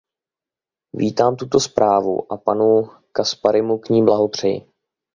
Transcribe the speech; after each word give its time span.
Vítám 0.93 1.35
tuto 1.35 1.59
zprávu 1.59 2.33
a 2.33 2.37
panu 2.37 2.89
Casparymu 3.11 3.77
k 3.77 3.89
ní 3.89 4.05
blahopřeji. 4.05 4.71